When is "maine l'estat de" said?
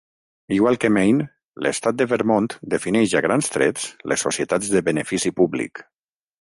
0.95-2.07